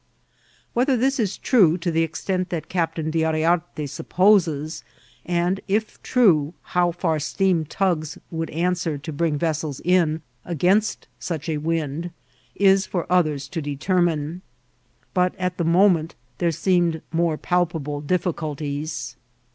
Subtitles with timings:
[0.73, 4.83] Whether this is tme to the extent that Captain D' Yriarte supposes,
[5.27, 11.47] and if true, how £eur steam tugs would answer to bring vessels in against such
[11.49, 12.09] a wind,
[12.55, 14.41] is Ux others to determine.
[15.13, 19.15] But at the moment th^e seemed more pal pable difficulties.